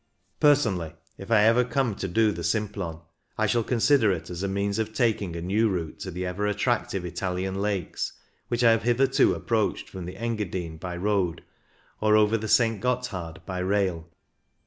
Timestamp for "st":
12.47-12.81